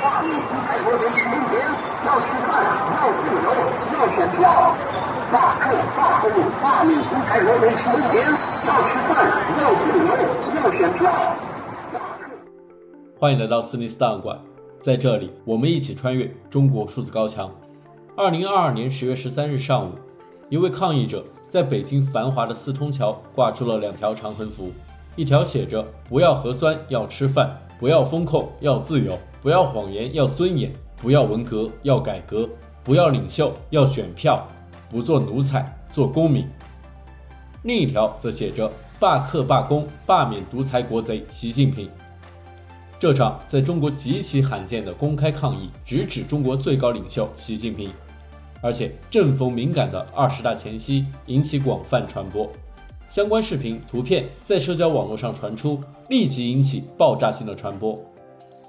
[0.00, 1.58] 罢免独裁国贼习近平，
[2.06, 2.52] 要吃饭，
[2.94, 3.46] 要自由，
[3.92, 4.76] 要选票。
[5.32, 6.30] 罢课、罢工、
[6.62, 9.12] 罢免独裁国贼习近平，要吃饭，
[9.58, 10.08] 要自由，
[10.54, 11.10] 要选票。
[13.18, 14.38] 欢迎来到斯尼斯档案馆，
[14.78, 17.50] 在这里，我们一起穿越中国数字高墙。
[18.16, 19.92] 二零二二年十月十三日上午，
[20.50, 24.70] 一位抗议者在北京繁华的四通桥挂出了两条长横幅，
[25.16, 27.48] 一条写着“不要核酸，要吃饭；
[27.78, 32.48] 不要风控，要自由；不要谎言，要尊严；不要文革，要改革；
[32.82, 34.46] 不要领袖，要选票；
[34.88, 36.46] 不做奴才，做公民”。
[37.62, 41.90] 另一条则写着“罢课罢工，罢免独裁国贼习近平”。
[43.00, 47.90] 这场在中国极其罕见的公开抗议，直指中国最高领袖习近平，
[48.62, 52.48] 而且正逢敏感的二十大前夕，引起广泛传播。
[53.14, 57.96] 相关视频、图片在社交网络上传出，立即引起爆炸性的传播。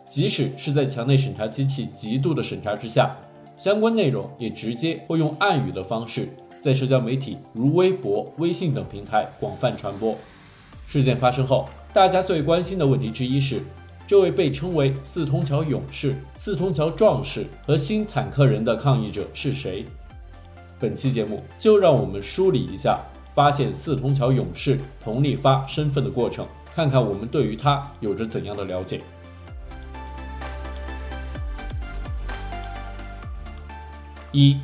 [0.08, 3.18] 即使是在墙内审查机器极度的审查之下，
[3.58, 6.30] 相关内容也直接会用暗语的方式
[6.60, 10.16] 在社交媒体如微博、微信等平台广泛传播。
[10.86, 13.60] 事件发生后，大家最关心的问题之一是。
[14.06, 19.88] 这位被称为“四通桥勇士”、“四通桥壮士”和“新坦克人”的抗议者是谁？
[20.80, 23.00] 本期节目就让我们梳理一下
[23.36, 29.02] 发现“四通桥勇士”彭立发身份的过程，看看我们对于他有着怎样的了解。
[34.32, 34.60] 一、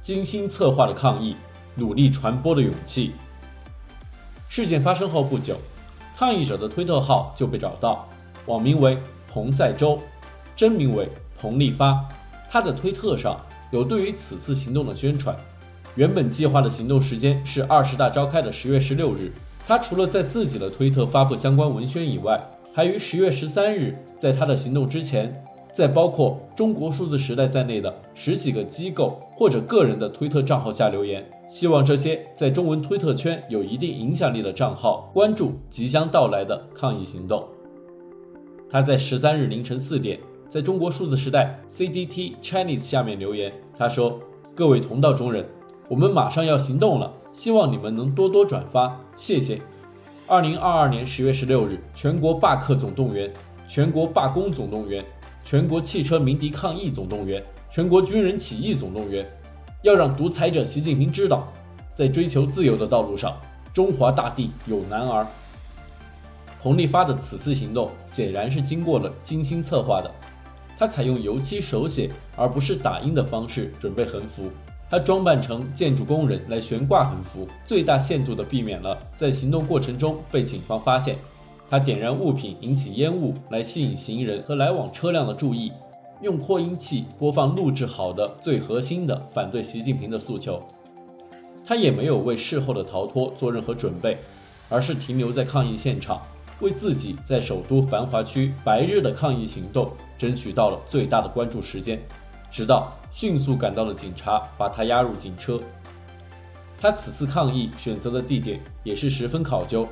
[0.00, 1.36] 精心策划的抗议，
[1.74, 3.12] 努力传播的勇气。
[4.48, 5.58] 事件发生后不久，
[6.16, 8.08] 抗议者的推特号就被找到。
[8.46, 8.98] 网名为
[9.30, 10.00] 彭在洲，
[10.54, 12.02] 真名为彭立发。
[12.48, 13.38] 他的推特上
[13.70, 15.36] 有对于此次行动的宣传。
[15.96, 19.32] 原本计划的行动时间是二十大召开的十月十六日。
[19.66, 22.40] 他除了在自己的推特发布相关文宣以外，
[22.72, 37.42] 还于十月十三日在他的行动之前，在包括中国数字时代在内的十几个机构或者个人的推特账号下留言，希望这些在中文推特圈有一定影响力的账号关注即将到来的抗议行动。
[38.68, 44.20] 他在十三日凌晨四点，在中国数字时代 CDT Chinese 下面留言，他说
[44.54, 45.44] ：“各位同道中人，
[45.88, 49.60] 我们马上要行动了，希望你们能多多转发，谢谢。”
[50.26, 53.32] 二零二二年十月十六日，全国罢课总动员，
[53.68, 55.04] 全国罢工总动员，
[55.44, 59.24] 全国汽车鸣笛抗议总动员，全国军人起义总动员，
[59.82, 61.46] 要让独裁者习近平知道，
[61.94, 63.36] 在追求自由的道路上，
[63.72, 65.24] 中华大地有男儿。
[66.60, 70.10] 彭立发的此次行动显然是经过了精心策划的。
[70.76, 74.50] 他采用油漆手写而不是打印的方式准备横幅，
[74.88, 81.16] 他装扮成建筑工人来悬挂横幅，最大限度地避免了在行动过程中被警方发现。
[81.68, 85.72] 他点燃物品引起烟雾来吸引行人和来往车辆的注意，
[86.22, 90.62] 用扩音器播放录制好的最核心的反对习近平的诉求。
[91.66, 94.16] 他也没有为事后的逃脱做任何准备，
[94.68, 96.22] 而是停留在抗议现场。
[96.60, 102.00] 为自己在首都繁华区白日的抗议行动争取到了最大的关注时间，
[102.50, 105.58] 直到迅速赶到了警察把他押入警车。
[106.78, 109.88] 他此次抗议选择的地点也是十分考究。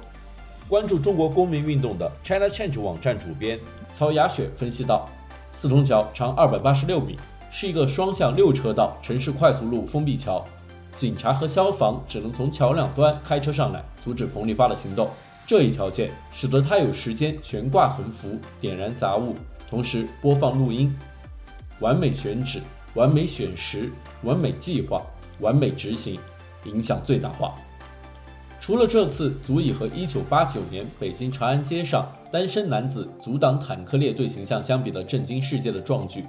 [0.69, 3.59] 关注中国公民运动的 China Change 网站主编
[3.91, 5.09] 曹雅雪分析道
[5.51, 7.19] ：“四通桥长二百八十六米，
[7.51, 10.45] 是一个双向六车道城市快速路封闭桥，
[10.95, 15.09] 警察和消防只能从桥两端开车上来阻止彭丽发的行动。”
[15.47, 19.35] 这一条件使得他有时间悬挂横幅、点燃杂物，
[19.71, 20.95] 同时播放录音，
[21.81, 22.61] 完美选址、
[22.95, 23.91] 完美选时、
[24.23, 25.03] 完美计划、
[25.41, 26.19] 完美执行，
[26.65, 27.55] 影响最大化。
[28.61, 36.25] 除了这次足以和1989年北京长安街上单身男子阻挡坦克列队形象相比的震惊世界的壮举，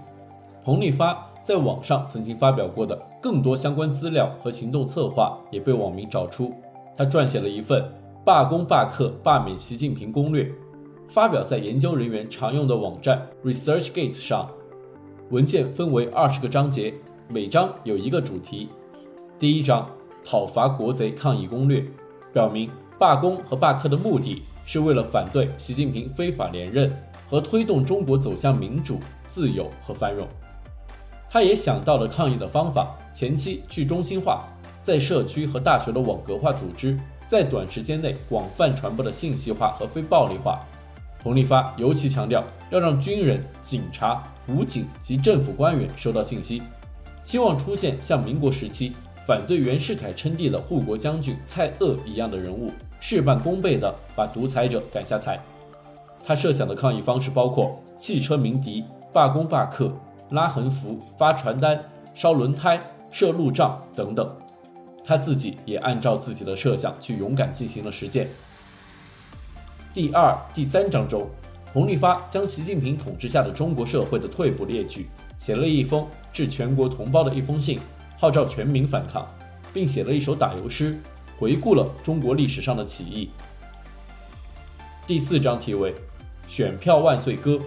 [0.64, 6.54] 彭立发在网上曾经发表过的更多相关资料和行动策划也被网民找出，
[6.98, 7.84] 他撰写了一份。
[8.26, 10.52] 罢工、罢课、罢免习近平攻略，
[11.08, 14.50] 发表在研究人员常用的网站 ResearchGate 上。
[15.32, 16.94] 文件分为二十个章节，
[17.28, 18.70] 每章有一个主题。
[19.40, 19.90] 第一章
[20.24, 21.84] 讨伐国贼抗议攻略，
[22.32, 22.70] 表明
[23.00, 26.96] 罢工和罢课的目的是为了反对习近平非法连任
[27.28, 30.28] 和推动中国走向民主、自由和繁荣。
[31.28, 34.46] 他也想到了抗议的方法：前期去中心化，
[34.84, 36.96] 在社区和大学的网格化组织。
[37.26, 40.64] 在短时间内广泛传播的信息化和非暴力化，
[41.20, 46.62] 彭立发尤其强调要让军人、警察、武警及政府官员收到信息，
[47.24, 48.94] 期望出现像民国时期
[49.26, 55.40] 反对袁世凯称帝的护国将军蔡锷一样的人物，事半功倍地把独裁者赶下台。
[56.24, 58.84] 他设想的抗议方式包括汽车鸣笛、
[59.14, 59.92] 罢工罢课、
[60.30, 61.84] 拉横幅、发传单、
[62.14, 62.82] 烧轮胎、
[63.12, 64.36] 设路障等等。
[65.04, 68.28] 他自己也按照自己的设想去勇敢进行了实践。
[69.94, 71.28] 第二、第三章中，
[71.76, 77.78] 彭立发将习近平统治下的中国社会的退步列举，写了一封致全国同胞的一封信，
[78.18, 79.28] 号召全民反抗，
[79.74, 80.98] 并写了一首打油诗，
[81.38, 83.30] 回顾了中国历史上的起义。
[85.06, 85.94] 第四章题为
[86.48, 87.60] “选票万岁歌”，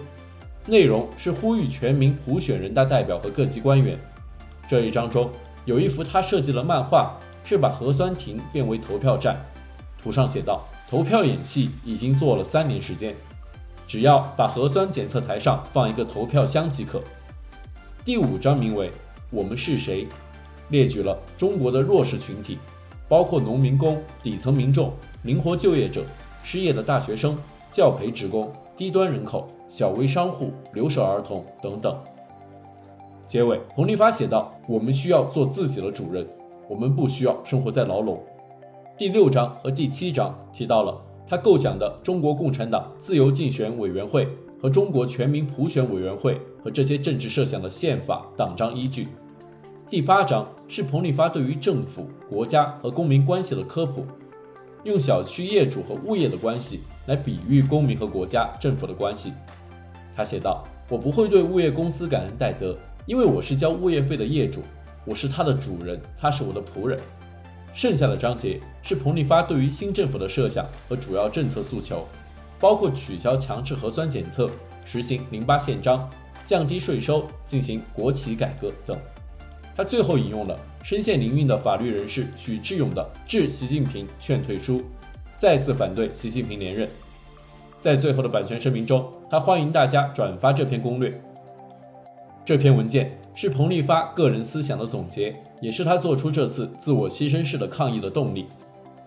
[0.65, 3.95] 内容是呼吁全民普选人大代表和各级官员。
[4.67, 5.29] 这一章中
[5.65, 7.15] 有一幅他设计的漫画。
[7.41, 9.35] 是把核酸亭变为投票站，
[10.03, 13.15] 图上写道：“投票演戏已经做了三年时间，
[13.89, 17.01] 只要把核酸检测台上放一个投票箱即可。”
[18.05, 18.91] 第五章名为
[19.31, 20.07] “我们是谁”，
[20.69, 22.59] 列举了中国的弱势群体，
[23.07, 24.93] 包括农民工、底层民众、
[25.23, 26.03] 灵活就业者、
[26.43, 27.35] 失业的大学生、
[27.71, 31.97] 教培职工、低端人口、小微商户、留守儿童等等。
[33.25, 36.25] 结尾，洪立发写道：“我们需要做自己的主人。”
[36.69, 38.23] 我们不需要生活在牢笼。
[38.95, 44.27] 第六章和第七章提到了他构想的中国共产党自由竞选委员会
[44.59, 49.07] 和中国全民普选委员会和这些政治设想的宪法党章依据。
[49.87, 54.03] 第八章是彭立发对于政府、国家和公民关系的科普，
[54.83, 59.31] 用小区业主和物业的关系来比喻公民和国家政府的关系。
[60.15, 64.63] 他写道：“我不会对物业公司感恩戴德，因为我是交物业费的业主。”
[65.05, 66.99] 我是他的主人，他是我的仆人。
[67.79, 72.05] 剩下的章节是彭立发对于新政府的设想和主要政策诉求，
[72.59, 74.51] 包括取消强制核酸检测、
[74.83, 76.09] 实行零八宪章、
[76.43, 78.99] 降低税收、进行国企改革等。
[79.77, 84.83] 他最后引用了身陷囹圄的法律人士许志勇的致习近平劝退书，
[85.37, 86.89] 再次反对习近平连任。
[87.79, 91.17] 在最后的版权声明中，他欢迎大家转发这篇攻略。
[92.49, 98.47] 这篇文件是彭立发个人思想的总结，也是他做出这次自我牺牲式的抗议的动力。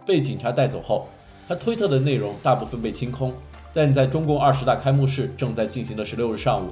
[0.07, 1.09] 被警察带走后，
[1.49, 3.35] 他推特的内容大部分被清空，
[3.75, 6.71] 但在中共二十大开幕式正在进行的十六日上午，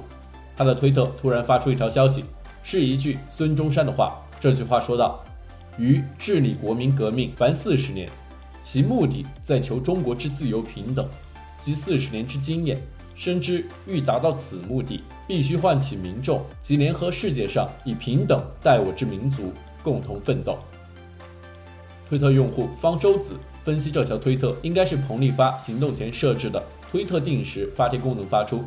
[0.55, 2.23] 他的推特突然发出一条消息，
[2.63, 4.21] 是一句孙中山的话。
[4.39, 5.21] 这句话说道
[5.77, 8.09] ：“于治理国民革命凡四十年，
[8.61, 11.05] 其目的在求中国之自由平等，
[11.59, 12.81] 及四十年之经验。”
[13.21, 19.53] 深知欲达到此目的，必须唤起民众及联合世界上以平等待我之民族，
[19.83, 20.57] 共同奋斗。
[22.09, 26.59] 推特用户方舟子分析，这条推特应该是彭立发行动前设置的
[26.89, 28.63] 推特定时发帖功能发出。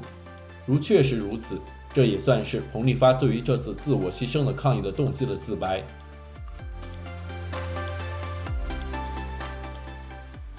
[0.66, 1.58] 如确实如此，
[1.92, 5.82] 这也算是彭立发对于这次自我牺牲的抗议的动机的自白。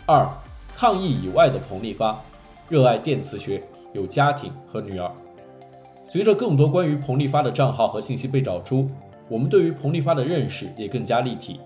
[0.05, 0.29] 二，
[0.75, 2.21] 抗议以外的彭立发，
[2.67, 3.63] 热爱电磁学。
[3.95, 5.11] 有家庭和女儿。
[6.03, 8.87] 随着更多关于彭立发的账号和信息被找出，
[9.27, 11.59] 我们对于彭立发的认识也更加立体。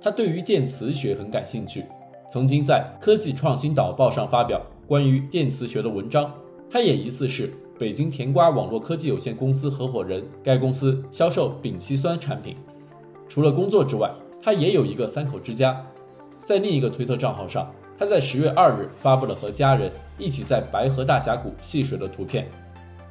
[0.00, 1.84] 他对于电磁学很感兴趣，
[2.28, 6.32] 曾经在《科技创新导报》上发表关于电磁学的文章。
[6.70, 12.56] 他也疑似是北京甜瓜网络科技有限公司合伙人，该公司销售丙烯酸产品。
[13.28, 14.08] 除了工作之外，
[14.40, 15.84] 他也有一个三口之家。
[16.42, 22.48] 在另一个推特账号上，他在十月二日发布了和家人一起在白河大峡谷戏水的图片。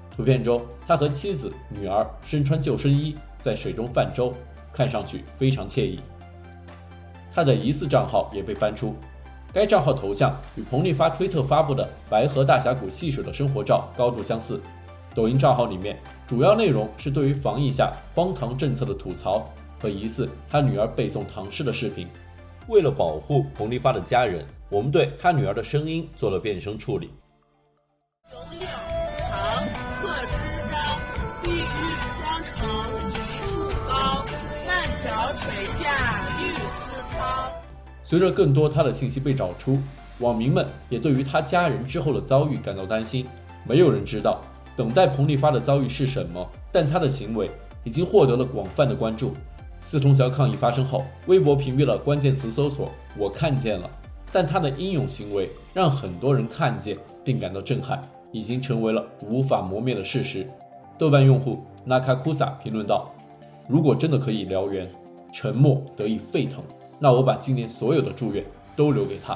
[0.10, 4.34] 图片中，他和妻子、女儿身穿救生衣在水中泛舟，
[4.74, 6.00] 看上去非常惬意。
[7.32, 8.96] 他的疑似账号也被翻出，
[9.54, 14.60] 该账号头像与彭丽发推特发布的白河大峡谷戏水的生活照高度相似。
[15.14, 19.48] 抖音账号里面主要内容是对于防疫下荒唐政策的吐槽
[19.80, 22.08] 和疑似他女儿背诵唐诗的视频。
[22.70, 24.46] 为了保护彭丽发的家人。
[24.70, 27.10] 我们对他女儿的声音做了变声处理。
[28.32, 28.68] 永柳
[29.18, 29.66] 长
[30.00, 30.38] 客之
[30.72, 31.00] 道，
[31.42, 31.64] 碧玉
[32.22, 32.54] 妆成
[33.10, 34.24] 一树高，
[34.68, 37.52] 万条垂下绿丝絛。
[38.04, 39.80] 随着更多他的信息被找出，
[40.20, 43.26] 网民们也对于他家人之后的遭遇感到担心。
[43.68, 44.44] 没有人知道
[44.78, 47.50] 等待彭丽发的遭遇是什么，但他的行为
[47.84, 49.34] 已经获得了广泛的关注。
[49.80, 53.90] 四通桥抗议发生后，微博屏蔽了关键词搜索“我看见了”。
[54.32, 60.48] 但他的英勇行为让很多人看见并感到震撼，已经成为了无法磨灭的事实。
[60.98, 63.12] 豆瓣用户 Nakakusa 评论道
[63.68, 64.88] ：“如果真的可以燎原，
[65.34, 66.62] 沉默得以沸腾，
[67.00, 68.44] 那我把今年所有的祝愿
[68.76, 69.36] 都留给他。”